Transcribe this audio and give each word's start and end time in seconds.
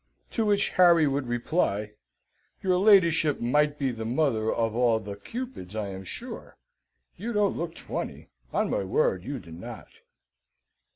To 0.31 0.45
which 0.47 0.69
Harry 0.69 1.05
would 1.05 1.27
reply, 1.27 1.91
"Your 2.63 2.77
ladyship 2.79 3.39
might 3.39 3.77
be 3.77 3.91
the 3.91 4.03
mother 4.03 4.51
of 4.51 4.75
all 4.75 4.99
the 4.99 5.15
cupids, 5.15 5.75
I 5.75 5.89
am 5.89 6.03
sure. 6.05 6.57
You 7.17 7.33
don't 7.33 7.55
look 7.55 7.75
twenty, 7.75 8.29
on 8.51 8.71
my 8.71 8.83
word 8.83 9.23
you 9.23 9.37
do 9.37 9.51
Dot!" 9.51 9.89